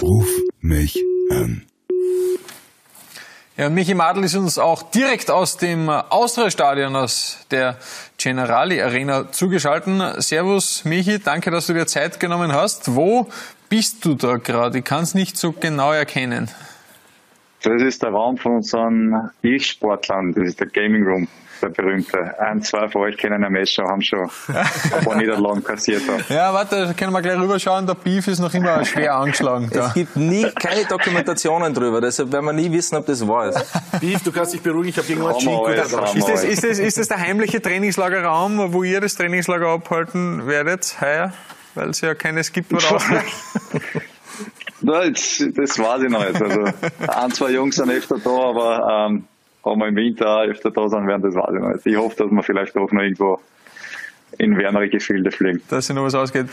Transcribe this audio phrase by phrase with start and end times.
[0.00, 0.28] Ruf
[0.60, 0.96] mich
[1.30, 1.64] an.
[3.56, 7.76] Ja, und Michi Madl ist uns auch direkt aus dem Austria-Stadion, aus der
[8.16, 10.22] Generali Arena zugeschaltet.
[10.22, 12.94] Servus Michi, danke, dass du dir Zeit genommen hast.
[12.94, 13.28] Wo
[13.68, 14.78] bist du da gerade?
[14.78, 16.48] Ich kann es nicht so genau erkennen.
[17.62, 21.28] Das ist der Raum von unseren E-Sportlern, das ist der Gaming Room
[21.60, 22.38] der berühmte.
[22.38, 26.02] Ein, zwei von euch kennen ja Messer, haben schon ein paar Niederlagen kassiert.
[26.28, 27.86] Ja, warte, können wir gleich rüberschauen.
[27.86, 29.70] Der Beef ist noch immer schwer angeschlagen.
[29.72, 29.88] Da.
[29.88, 33.66] Es gibt nie keine Dokumentationen drüber, deshalb werden wir nie wissen, ob das wahr ist.
[34.00, 35.92] Beef, du kannst dich beruhigen, ich habe irgendwann Chico ist
[36.28, 41.32] das, ist, das, ist das der heimliche Trainingslagerraum, wo ihr das Trainingslager abhalten werdet heuer?
[41.74, 42.82] Weil es ja keines gibt, oder
[44.80, 46.42] das, weiß ich noch nicht.
[46.42, 46.64] Also,
[47.06, 49.24] ein, zwei Jungs sind öfter da, aber ähm,
[49.64, 51.86] wenn wir im Winter öfter da sein werden, das weiß ich nicht.
[51.86, 53.40] Ich hoffe, dass wir vielleicht auch noch irgendwo
[54.38, 55.62] in wärmere Gefilde fliegen.
[55.68, 56.46] Dass sich noch was ausgeht.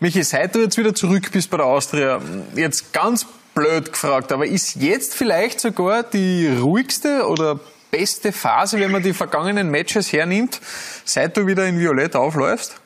[0.00, 2.20] Michi, seit du jetzt wieder zurück bist bei der Austria,
[2.54, 8.90] jetzt ganz blöd gefragt, aber ist jetzt vielleicht sogar die ruhigste oder beste Phase, wenn
[8.90, 10.60] man die vergangenen Matches hernimmt,
[11.04, 12.80] seit du wieder in Violett aufläufst?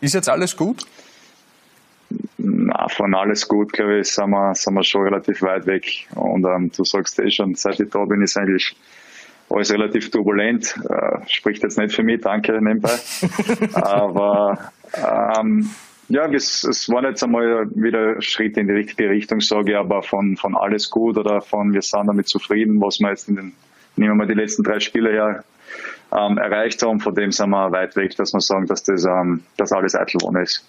[0.00, 0.86] Ist jetzt alles gut?
[2.98, 6.08] Von alles gut, glaube ich, sind wir, sind wir schon relativ weit weg.
[6.16, 8.74] Und ähm, du sagst eh schon, seit ich da bin, ist eigentlich
[9.48, 10.74] alles relativ turbulent.
[10.90, 12.98] Äh, spricht jetzt nicht für mich, danke nebenbei.
[13.74, 15.70] Aber ähm,
[16.08, 20.02] ja, es, es waren jetzt einmal wieder Schritte in die richtige Richtung, sage ich, aber
[20.02, 23.52] von, von alles gut oder von wir sind damit zufrieden, was wir jetzt in den,
[23.94, 25.44] nehmen wir mal die letzten drei Spiele her,
[26.12, 29.44] ähm, erreicht haben, von dem sind wir weit weg, dass wir sagen, dass das ähm,
[29.56, 30.64] dass alles Eitelwohne ist.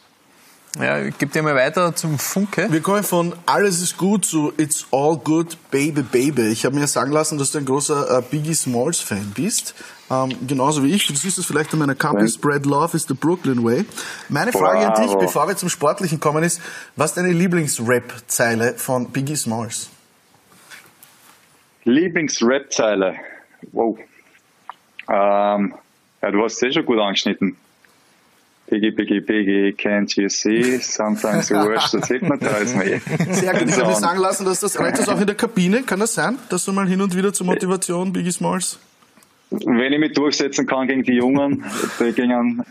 [0.78, 2.72] Ja, gib dir mal weiter zum Funke.
[2.72, 6.48] Wir kommen von alles ist gut zu It's all good, baby, baby.
[6.50, 9.73] Ich habe mir sagen lassen, dass du ein großer äh, Biggie Smalls Fan bist.
[10.11, 11.08] Ähm, genauso wie ich.
[11.08, 12.28] Du siehst es vielleicht in meiner Kappe.
[12.28, 13.86] Spread Love is the Brooklyn Way.
[14.30, 14.95] Meine Frage wow.
[14.95, 16.61] an dich, bevor wir zum Sportlichen kommen, ist,
[16.95, 19.89] was ist deine Lieblingsrap-Zeile von Biggie Smalls?
[21.83, 23.16] Lieblingsrap-Zeile?
[23.71, 23.98] Wow.
[25.10, 25.73] Ähm,
[26.21, 27.58] ja, du hast es eh schon gut angeschnitten.
[28.70, 30.80] Piggy, Piggy, Piggy, can't you see?
[30.80, 33.02] Sometimes the worst that hypnotize me.
[33.34, 33.68] Sehr gut.
[33.68, 35.82] Ich habe mir sagen lassen, dass das reicht das auch in der Kabine.
[35.82, 36.38] Kann das sein?
[36.50, 38.78] Dass du mal hin und wieder zur Motivation Biggie Smalls?
[39.50, 41.66] Wenn ich mich durchsetzen kann gegen die Jungen,
[41.98, 42.64] gegen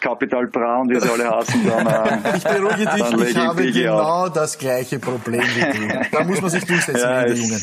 [0.00, 1.86] Capital Bra und wie sie alle heißen, dann.
[1.86, 4.32] Äh, ich beruhige dich, ich habe genau auf.
[4.32, 6.08] das gleiche Problem wie du.
[6.10, 7.62] Da muss man sich durchsetzen ja, gegen die Jungen.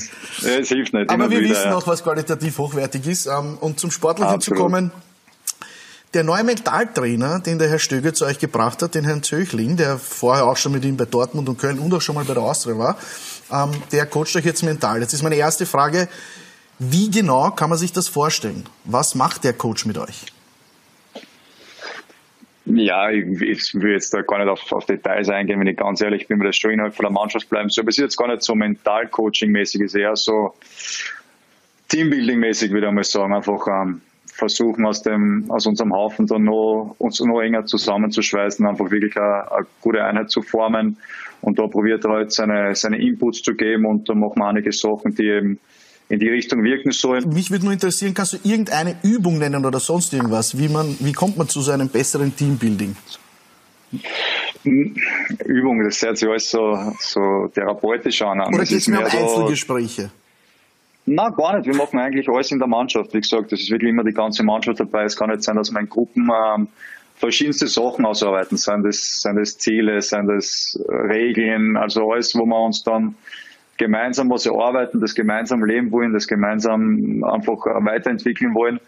[0.61, 1.09] Es hilft nicht.
[1.09, 3.25] Aber wir wieder, wissen auch, was qualitativ hochwertig ist.
[3.25, 4.91] Ähm, und zum Sportlichen zu kommen,
[6.13, 9.97] der neue Mentaltrainer, den der Herr Stöger zu euch gebracht hat, den Herrn Zöchling, der
[9.97, 12.43] vorher auch schon mit ihm bei Dortmund und Köln und auch schon mal bei der
[12.43, 12.97] Austria war,
[13.51, 15.01] ähm, der coacht euch jetzt mental.
[15.01, 16.07] Jetzt ist meine erste Frage,
[16.77, 18.65] wie genau kann man sich das vorstellen?
[18.85, 20.25] Was macht der Coach mit euch?
[22.65, 25.99] Ja, ich, ich will jetzt da gar nicht auf, auf, Details eingehen, wenn ich ganz
[26.01, 27.83] ehrlich bin, weil das schon innerhalb von der Mannschaft bleiben soll.
[27.83, 30.53] Aber es ist jetzt gar nicht so mental-coaching-mäßig, es ist eher so
[31.89, 33.33] Teambuilding-mäßig, würde ich mal sagen.
[33.33, 34.01] Einfach ähm,
[34.33, 39.51] versuchen aus dem, aus unserem Haufen dann noch, uns noch enger zusammenzuschweißen, einfach wirklich eine,
[39.51, 40.97] eine gute Einheit zu formen.
[41.41, 44.71] Und da probiert er halt seine, seine Inputs zu geben und da machen wir einige
[44.71, 45.59] Sachen, die eben
[46.09, 47.29] in die Richtung wirken sollen.
[47.29, 50.57] Mich würde nur interessieren, kannst du irgendeine Übung nennen oder sonst irgendwas?
[50.57, 52.95] Wie man, wie kommt man zu so einem besseren Teambuilding?
[54.63, 58.41] Übung, das hört sich alles so, so therapeutisch an.
[58.41, 60.09] Oder geht es mir um Einzelgespräche?
[61.05, 61.67] Na, gar nicht.
[61.67, 63.13] Wir machen eigentlich alles in der Mannschaft.
[63.13, 65.03] Wie gesagt, das ist wirklich immer die ganze Mannschaft dabei.
[65.03, 66.67] Es kann nicht sein, dass wir in Gruppen ähm,
[67.15, 68.57] verschiedenste Sachen ausarbeiten.
[68.57, 73.15] Seien das, seien das Ziele, seien das Regeln, also alles, wo wir uns dann
[73.77, 78.79] gemeinsam was erarbeiten, das gemeinsam leben wollen, das gemeinsam einfach weiterentwickeln wollen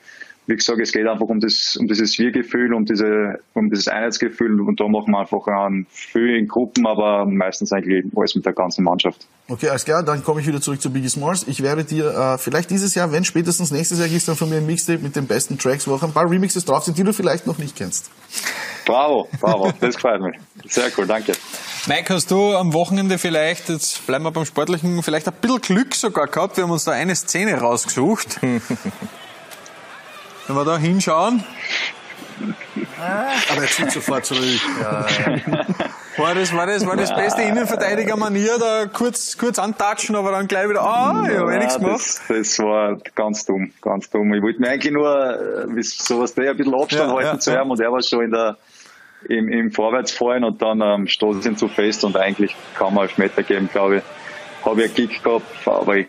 [0.47, 4.61] wie gesagt, es geht einfach um das, um dieses Wir-Gefühl, um diese, um dieses Einheitsgefühl
[4.61, 8.53] und da machen wir einfach an viel in Gruppen, aber meistens eigentlich alles mit der
[8.53, 9.27] ganzen Mannschaft.
[9.47, 11.47] Okay, alles klar, dann komme ich wieder zurück zu Biggie Smalls.
[11.47, 14.57] Ich werde dir äh, vielleicht dieses Jahr, wenn spätestens nächstes Jahr gibt dann von mir
[14.57, 17.13] ein Mixtape mit den besten Tracks, wo auch ein paar Remixes drauf sind, die du
[17.13, 18.09] vielleicht noch nicht kennst.
[18.85, 20.33] Bravo, bravo, das gefällt mir.
[20.67, 21.33] Sehr cool, danke.
[21.87, 25.95] Mike, hast du am Wochenende vielleicht, jetzt bleiben wir beim Sportlichen, vielleicht ein bisschen Glück
[25.95, 26.57] sogar gehabt?
[26.57, 28.39] Wir haben uns da eine Szene rausgesucht.
[30.47, 31.43] Wenn wir da hinschauen.
[33.49, 34.59] Aber er zieht sofort zurück.
[34.81, 35.05] Ja,
[36.17, 40.69] War das, war das, war das beste Innenverteidiger-Manier, da kurz, kurz antatschen, aber dann gleich
[40.69, 41.95] wieder, ah, ich habe eh nichts gemacht.
[41.95, 44.33] Das, das war ganz dumm, ganz dumm.
[44.33, 45.09] Ich wollte mir eigentlich nur,
[45.67, 48.23] wie sowas, der ein bisschen Abstand ja, halten ja, zu ihm und er war schon
[48.23, 48.57] in der,
[49.27, 53.43] im, im Vorwärtsfallen und dann ähm, stoßen ihn zu fest und eigentlich kann man Elfmeter
[53.43, 54.03] geben, glaube ich.
[54.65, 56.07] Habe ich einen Kick gehabt, aber ich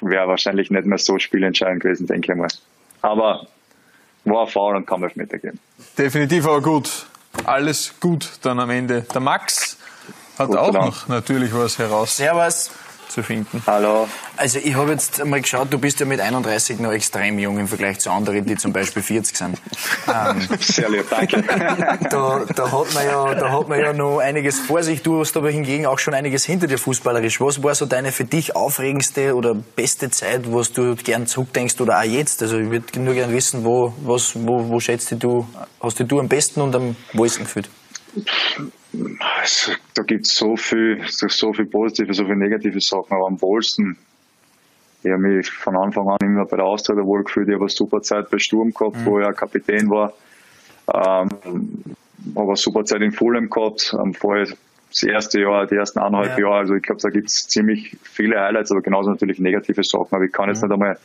[0.00, 2.48] wäre wahrscheinlich nicht mehr so spielentscheidend gewesen, denke ich mal.
[3.04, 3.46] Aber
[4.24, 5.60] war faul und kann Elfmeter geben.
[5.98, 7.06] Definitiv aber gut.
[7.44, 9.02] Alles gut dann am Ende.
[9.02, 9.76] Der Max
[10.38, 12.16] hat auch noch natürlich was heraus.
[12.16, 12.70] Servus
[13.14, 13.62] zu finden.
[13.66, 14.08] Hallo.
[14.36, 17.68] Also ich habe jetzt mal geschaut, du bist ja mit 31 noch extrem jung im
[17.68, 19.58] Vergleich zu anderen, die zum Beispiel 40 sind.
[20.08, 21.42] Ähm, Sehr lieb, danke.
[22.10, 25.02] da, da, hat man ja, da hat man ja noch einiges vor sich.
[25.02, 27.40] Du hast aber hingegen auch schon einiges hinter dir fußballerisch.
[27.40, 32.00] Was war so deine für dich aufregendste oder beste Zeit, was du gern zurückdenkst oder
[32.00, 32.42] auch jetzt?
[32.42, 35.46] Also ich würde nur gern wissen, wo, was, wo, wo schätzt du,
[35.80, 37.70] hast du am besten und am wohlsten gefühlt?
[39.40, 43.40] Also, da gibt es so viel, so viel positive, so viel negative Sachen, aber am
[43.40, 43.96] wohlsten.
[45.02, 47.48] Ich habe mich von Anfang an immer bei der Austria wohl gefühlt.
[47.48, 49.04] Ich habe eine super Zeit bei Sturm gehabt, mhm.
[49.04, 50.12] wo ich auch Kapitän war.
[50.92, 51.28] Ähm,
[52.34, 53.94] habe eine super Zeit in Fulham gehabt.
[54.02, 54.46] Ähm, vorher
[54.90, 56.46] das erste Jahr, die ersten eineinhalb ja.
[56.46, 56.58] Jahre.
[56.60, 60.08] Also ich glaube, da gibt es ziemlich viele Highlights, aber genauso natürlich negative Sachen.
[60.10, 60.68] Aber ich kann jetzt mhm.
[60.68, 60.98] nicht einmal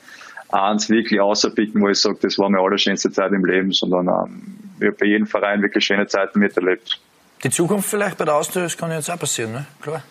[0.51, 4.41] eins wirklich außerpicken, wo ich sage, das war meine allerschönste Zeit im Leben, sondern ähm,
[4.79, 6.99] ich habe bei jedem Verein wirklich schöne Zeiten miterlebt.
[7.43, 9.65] Die Zukunft vielleicht bei der Austria, das kann jetzt auch passieren, ne?
[9.81, 10.03] Klar.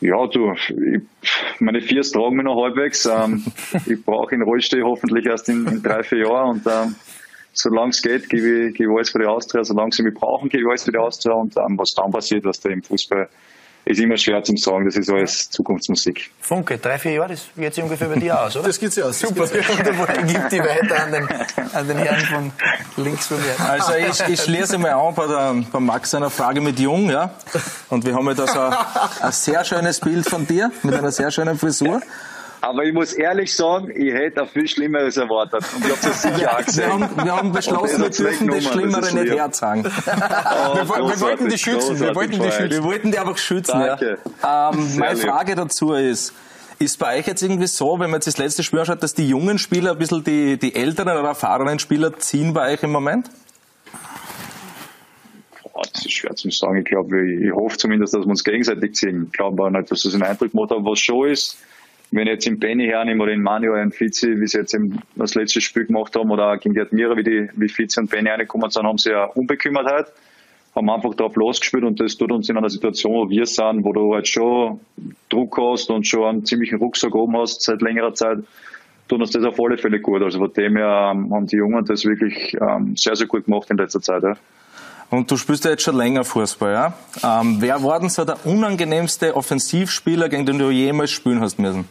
[0.00, 1.02] Ja, du, ich,
[1.58, 3.06] meine vier tragen mich noch halbwegs.
[3.06, 3.44] Ähm,
[3.86, 6.94] ich brauche in Rollstuhl hoffentlich erst in, in, drei, vier Jahren und ähm,
[7.52, 9.64] solange es geht, gebe ich, gebe ich alles für die Austria.
[9.64, 12.44] Solange sie mich brauchen, gebe ich alles für die Austria und ähm, was dann passiert,
[12.44, 13.28] was da im Fußball
[13.84, 16.30] ist immer schwer zu sagen, das ist alles Zukunftsmusik.
[16.40, 18.68] Funke, drei, vier Jahre, das geht sich ungefähr bei dir aus, oder?
[18.68, 19.18] Das geht sich aus.
[19.18, 20.06] Super, wunderbar.
[20.24, 21.28] Gibt die weiter an den,
[21.72, 22.52] an den Herrn von
[23.04, 23.70] links von mir.
[23.70, 27.34] Also ich, ich schließe mal an bei, der, bei Max einer Frage mit Jung, ja.
[27.88, 28.74] Und wir haben jetzt also ein,
[29.22, 32.00] ein sehr schönes Bild von dir, mit einer sehr schönen Frisur.
[32.62, 35.64] Aber ich muss ehrlich sagen, ich hätte viel Schlimmeres erwartet.
[35.74, 36.86] Und ich habe das sicher auch gesehen.
[36.86, 39.86] Wir haben, wir haben beschlossen, wir dürfen das Schlimmere das nicht herzagen.
[39.86, 39.90] Oh,
[40.74, 41.98] wir, wir, wollten die schützen.
[41.98, 42.70] Wir wollten die schützen.
[42.70, 43.80] Wir wollten die einfach schützen.
[43.80, 44.18] Danke.
[44.42, 44.70] Ja.
[44.72, 46.34] Ähm, meine Frage dazu ist,
[46.78, 49.28] ist bei euch jetzt irgendwie so, wenn man jetzt das letzte Spiel anschaut, dass die
[49.28, 53.30] jungen Spieler ein bisschen die, die älteren oder erfahrenen Spieler ziehen bei euch im Moment?
[55.94, 56.76] das ist schwer zu sagen.
[56.76, 59.24] Ich glaube, ich, ich hoffe zumindest, dass wir uns gegenseitig ziehen.
[59.26, 61.56] Ich glaube aber nicht, dass das einen Eindruck gemacht hat, was schon ist
[62.12, 64.98] wenn ich jetzt im Benny hernehme oder in Manuel und Vizi, wie sie jetzt im,
[65.14, 68.70] das letzte Spiel gemacht haben, oder gegen die Admira, wie wie Vizi und Benny reingekommen
[68.70, 70.06] sind, haben sie ja Unbekümmertheit,
[70.74, 73.92] haben einfach drauf losgespielt und das tut uns in einer Situation, wo wir sind, wo
[73.92, 74.80] du halt schon
[75.28, 78.38] Druck hast und schon einen ziemlichen Rucksack oben hast seit längerer Zeit,
[79.08, 80.22] tut uns das auf alle Fälle gut.
[80.22, 83.70] Also von dem her ähm, haben die Jungen das wirklich ähm, sehr, sehr gut gemacht
[83.70, 84.22] in letzter Zeit.
[84.22, 84.34] Ja.
[85.10, 86.94] Und du spielst ja jetzt schon länger Fußball, ja?
[87.40, 91.84] Ähm, wer war denn so der unangenehmste Offensivspieler, gegen den du jemals spielen hast müssen?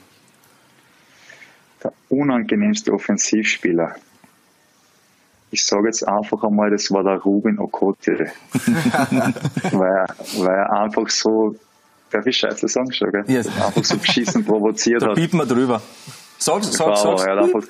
[1.84, 3.96] Der unangenehmste Offensivspieler.
[5.52, 8.32] Ich sage jetzt einfach einmal, das war der Ruben Okote.
[9.72, 10.06] weil,
[10.38, 11.56] weil er einfach so,
[12.12, 13.24] darf ich Scheiße sagen schon, gell?
[13.28, 13.48] Yes.
[13.48, 15.16] Einfach so beschissen provoziert da hat.
[15.16, 15.82] Piept man drüber.
[16.38, 17.24] Sag's, sag's, sag's.
[17.24, 17.64] Er hat einfach,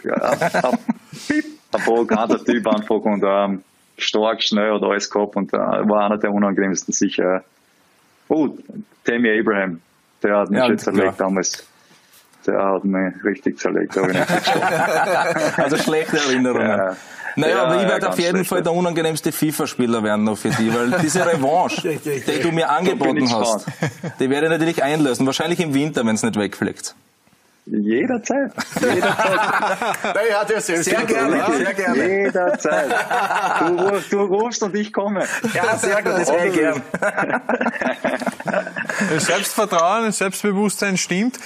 [1.71, 3.63] ein provokanter Typ einfach und ähm,
[3.97, 7.43] stark, schnell hat alles gehabt und äh, war einer der unangenehmsten sicher.
[8.27, 8.49] Oh,
[9.05, 9.81] Tammy Abraham,
[10.21, 11.68] der hat mich ja, jetzt erlegt damals
[12.49, 13.97] der hat mich richtig zerlegt.
[15.57, 16.67] also schlechte Erinnerungen.
[16.67, 16.95] Ja.
[17.35, 20.49] Naja, ja, aber ich werde ja, auf jeden Fall der unangenehmste FIFA-Spieler werden noch für
[20.49, 23.65] dich, weil diese Revanche, die du mir angeboten hast,
[24.19, 25.25] die werde ich natürlich einlösen.
[25.25, 26.95] Wahrscheinlich im Winter, wenn es nicht wegfliegt.
[27.65, 28.51] Jederzeit.
[28.81, 30.15] Jederzeit.
[30.15, 32.23] naja, der sehr, sehr gerne, sehr gerne.
[32.23, 32.89] Jederzeit.
[33.59, 35.25] Du, rufst, du rufst und ich komme.
[35.53, 36.81] Ja, sehr gut, das wäre ich gern.
[39.19, 41.39] Selbstvertrauen, Selbstbewusstsein stimmt.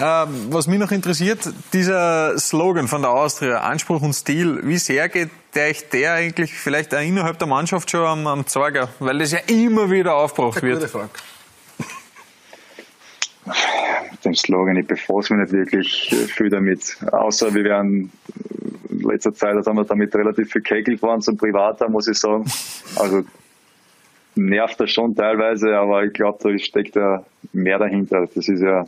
[0.00, 1.40] Ähm, was mich noch interessiert,
[1.72, 6.94] dieser Slogan von der Austria, Anspruch und Stil, wie sehr geht euch der eigentlich vielleicht
[6.94, 8.90] auch innerhalb der Mannschaft schon am, am Zeiger?
[9.00, 10.80] Weil das ja immer wieder aufgebracht wird.
[10.80, 11.10] Gute Frage.
[14.12, 16.96] Mit dem Slogan, ich befasse mich nicht wirklich viel damit.
[17.10, 18.12] Außer wir werden
[18.88, 22.18] in letzter Zeit, also haben wir damit relativ viel kegelt worden zum Privater, muss ich
[22.18, 22.44] sagen.
[22.96, 23.24] Also
[24.36, 28.28] nervt das schon teilweise, aber ich glaube, da steckt ja mehr dahinter.
[28.32, 28.84] Das ist ja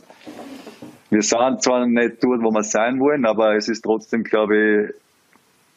[1.11, 4.95] wir sind zwar nicht dort, wo wir sein wollen, aber es ist trotzdem, glaube ich,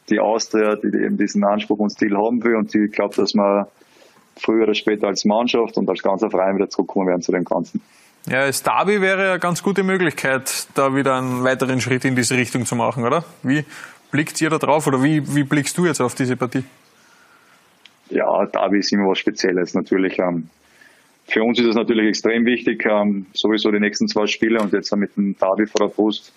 [0.09, 3.67] die Austria, die eben diesen Anspruch und Stil haben will und die glaubt, dass wir
[4.37, 7.81] früher oder später als Mannschaft und als ganzer Verein wieder zurückkommen werden zu dem Ganzen.
[8.27, 12.35] Ja, das Derby wäre eine ganz gute Möglichkeit, da wieder einen weiteren Schritt in diese
[12.35, 13.25] Richtung zu machen, oder?
[13.43, 13.65] Wie
[14.11, 16.63] blickt ihr da drauf oder wie, wie blickst du jetzt auf diese Partie?
[18.09, 19.73] Ja, Derby ist immer was Spezielles.
[19.73, 20.49] Natürlich ähm,
[21.27, 24.95] für uns ist es natürlich extrem wichtig, ähm, sowieso die nächsten zwei Spiele und jetzt
[24.95, 26.33] mit dem Derby vor der Brust.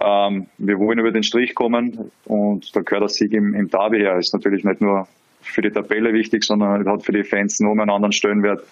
[0.00, 3.98] Ähm, wir wollen über den Strich kommen und da gehört der Sieg im, im Derby
[3.98, 4.18] her.
[4.18, 5.08] Ist natürlich nicht nur
[5.40, 8.62] für die Tabelle wichtig, sondern hat für die Fans nur einen anderen Stellenwert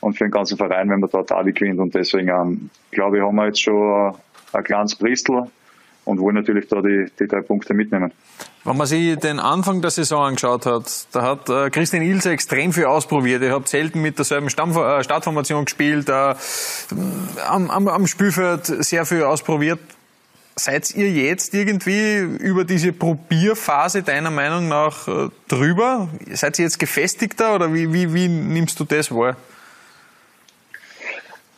[0.00, 1.78] und für den ganzen Verein, wenn man da Derby gewinnt.
[1.78, 4.14] Und deswegen, ähm, glaube ich, haben wir jetzt schon
[4.52, 5.48] ein kleines Bristol
[6.06, 8.12] und wollen natürlich da die, die drei Punkte mitnehmen.
[8.64, 12.72] Wenn man sich den Anfang der Saison angeschaut hat, da hat äh, Christian Ilse extrem
[12.72, 13.42] viel ausprobiert.
[13.42, 16.34] Ihr habt selten mit derselben Stamm, äh, Startformation gespielt, äh,
[17.46, 19.80] am, am, am Spielfeld sehr viel ausprobiert.
[20.54, 26.08] Seid ihr jetzt irgendwie über diese Probierphase deiner Meinung nach äh, drüber?
[26.32, 29.36] Seid ihr jetzt gefestigter oder wie, wie, wie nimmst du das wahr?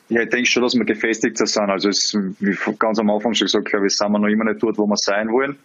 [0.08, 1.70] Ja, ich denke schon, dass wir gefestigter sind.
[1.70, 4.78] Also, es, wie ganz am Anfang schon gesagt, ich, sind wir noch immer nicht dort,
[4.78, 5.58] wo wir sein wollen.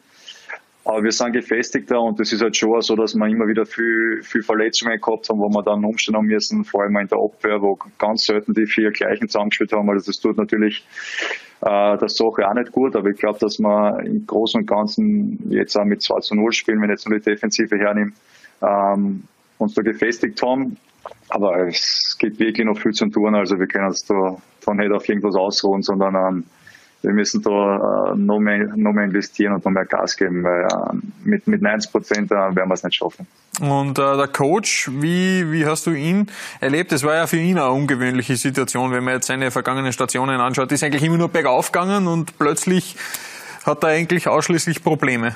[0.86, 4.22] Aber wir sind gefestigter und es ist halt schon so, dass wir immer wieder viel,
[4.22, 7.80] viel Verletzungen gehabt haben, wo wir dann umstellen müssen, vor allem in der Abwehr, wo
[7.98, 9.90] ganz selten die vier gleichen zusammengespielt haben.
[9.90, 10.86] Also das tut natürlich
[11.62, 15.40] äh, der Sache auch nicht gut, aber ich glaube, dass wir im Großen und Ganzen
[15.50, 18.12] jetzt auch mit 2 zu 0 spielen, wenn ich jetzt nur die Defensive hernehme,
[18.62, 19.24] ähm,
[19.60, 20.76] uns da gefestigt haben.
[21.30, 23.36] Aber es gibt wirklich noch viel zu tun.
[23.36, 26.44] Also wir können uns da, da nicht auf irgendwas ausruhen, sondern ähm,
[27.04, 30.64] wir müssen da äh, noch, mehr, noch mehr investieren und noch mehr Gas geben, weil
[30.64, 33.28] äh, mit, mit 90 Prozent äh, werden wir es nicht schaffen.
[33.60, 36.28] Und äh, der Coach, wie, wie hast du ihn
[36.62, 36.92] erlebt?
[36.92, 40.72] Das war ja für ihn eine ungewöhnliche Situation, wenn man jetzt seine vergangenen Stationen anschaut.
[40.72, 42.96] Ist eigentlich immer nur bergauf gegangen und plötzlich
[43.66, 45.36] hat er eigentlich ausschließlich Probleme.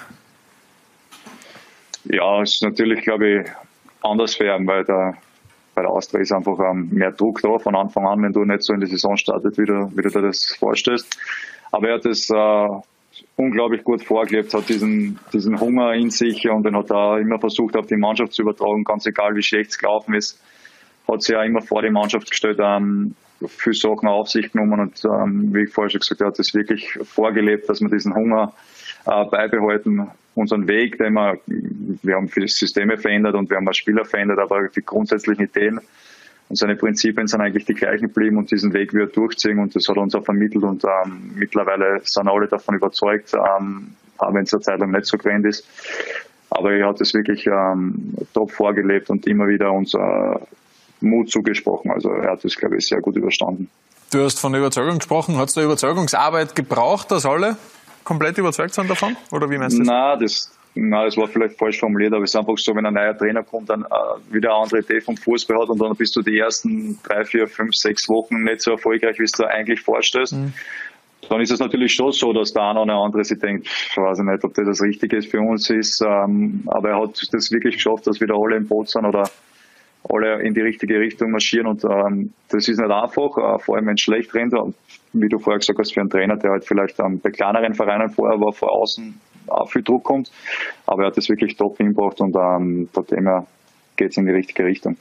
[2.06, 3.48] Ja, es ist natürlich, glaube ich,
[4.02, 5.16] anders ihn, weil der,
[5.78, 8.64] bei der Austria ist einfach ähm, mehr Druck da von Anfang an, wenn du nicht
[8.64, 11.16] so in die Saison startet, wie du, wie du dir das vorstellst.
[11.72, 12.68] Aber er hat es äh,
[13.36, 17.78] unglaublich gut vorgelebt, hat diesen, diesen Hunger in sich und den hat er immer versucht,
[17.78, 20.42] auf die Mannschaft zu übertragen, ganz egal wie schlecht es gelaufen ist.
[21.08, 23.14] Hat sich ja immer vor die Mannschaft gestellt, ähm,
[23.46, 26.56] viel Sachen auf sich genommen und ähm, wie ich vorher schon gesagt habe, hat es
[26.56, 28.52] wirklich vorgelebt, dass wir diesen Hunger
[29.06, 30.10] äh, beibehalten.
[30.38, 34.40] Unseren Weg, den wir, wir haben viele Systeme verändert und wir haben auch Spieler verändert,
[34.40, 35.82] aber die grundsätzlichen Ideen
[36.50, 39.88] und seine Prinzipien sind eigentlich die gleichen geblieben und diesen Weg wird durchziehen und das
[39.90, 44.54] hat uns auch vermittelt und ähm, mittlerweile sind alle davon überzeugt, ähm, auch wenn es
[44.54, 45.68] eine Zeit lang nicht so grand ist.
[46.50, 50.40] Aber er hat es wirklich ähm, top vorgelebt und immer wieder uns äh,
[51.02, 51.92] Mut zugesprochen.
[51.92, 53.70] Also er hat es, glaube ich, sehr gut überstanden.
[54.12, 55.38] Du hast von Überzeugung gesprochen.
[55.38, 57.58] Hat es da Überzeugungsarbeit gebraucht, dass alle
[58.08, 59.18] komplett überzeugt sind davon?
[59.32, 59.88] Oder wie meinst du das?
[59.88, 62.94] Nein, das, na, das war vielleicht falsch formuliert, aber es ist einfach so, wenn ein
[62.94, 66.16] neuer Trainer kommt, dann äh, wieder eine andere Idee vom Fußball hat und dann bist
[66.16, 70.34] du die ersten drei, vier, fünf, sechs Wochen nicht so erfolgreich, wie du eigentlich vorstellst.
[70.34, 70.54] Mhm.
[71.30, 74.20] Dann ist es natürlich schon so, dass der eine oder andere sich denkt, ich weiß
[74.20, 78.08] nicht, ob das das Richtige für uns ist, ähm, aber er hat das wirklich geschafft,
[78.08, 79.30] dass wieder alle im Boot sind oder
[80.08, 83.88] alle in die richtige Richtung marschieren und ähm, das ist nicht einfach, äh, vor allem
[83.88, 84.54] wenn es schlecht rennt.
[85.22, 88.10] Wie du vorher gesagt hast, für einen Trainer, der halt vielleicht ähm, bei kleineren Vereinen
[88.10, 90.32] vorher war, vor außen auch viel Druck kommt.
[90.86, 93.46] Aber er hat das wirklich top hingebracht und ähm, von dem her
[93.96, 94.98] geht es in die richtige Richtung.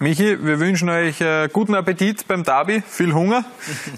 [0.00, 3.44] Michi, wir wünschen euch äh, guten Appetit beim Derby, viel Hunger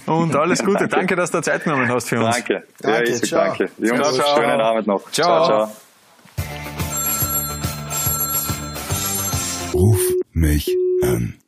[0.07, 0.79] und alles Gute.
[0.79, 0.97] danke.
[0.97, 2.37] danke, dass du Zeit genommen hast für uns.
[2.37, 2.65] Danke.
[2.81, 3.11] Danke.
[3.11, 3.45] Ja, ciao.
[3.45, 3.71] danke.
[3.79, 4.37] Jungs, ciao, ciao.
[4.37, 5.11] schönen Abend noch.
[5.11, 5.45] Ciao.
[5.45, 5.77] ciao, ciao.
[9.75, 10.01] Ruf
[10.33, 11.40] mich an.